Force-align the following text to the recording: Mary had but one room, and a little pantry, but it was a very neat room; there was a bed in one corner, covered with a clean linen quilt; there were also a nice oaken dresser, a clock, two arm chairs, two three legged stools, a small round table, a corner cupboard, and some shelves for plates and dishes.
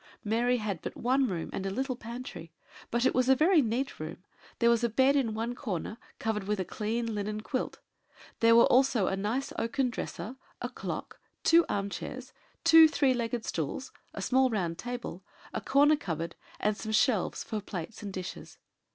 Mary 0.23 0.57
had 0.57 0.81
but 0.81 0.97
one 0.97 1.27
room, 1.27 1.51
and 1.53 1.63
a 1.63 1.69
little 1.69 1.95
pantry, 1.95 2.51
but 2.89 3.05
it 3.05 3.13
was 3.13 3.29
a 3.29 3.35
very 3.35 3.61
neat 3.61 3.99
room; 3.99 4.23
there 4.57 4.71
was 4.71 4.83
a 4.83 4.89
bed 4.89 5.15
in 5.15 5.35
one 5.35 5.53
corner, 5.53 5.99
covered 6.17 6.45
with 6.45 6.59
a 6.59 6.65
clean 6.65 7.13
linen 7.13 7.41
quilt; 7.41 7.77
there 8.39 8.55
were 8.55 8.65
also 8.65 9.05
a 9.05 9.15
nice 9.15 9.53
oaken 9.59 9.91
dresser, 9.91 10.37
a 10.59 10.69
clock, 10.69 11.19
two 11.43 11.65
arm 11.69 11.87
chairs, 11.87 12.33
two 12.63 12.87
three 12.87 13.13
legged 13.13 13.45
stools, 13.45 13.91
a 14.15 14.23
small 14.23 14.49
round 14.49 14.79
table, 14.79 15.23
a 15.53 15.61
corner 15.61 15.95
cupboard, 15.95 16.35
and 16.59 16.75
some 16.75 16.91
shelves 16.91 17.43
for 17.43 17.61
plates 17.61 18.01
and 18.01 18.11
dishes. 18.11 18.57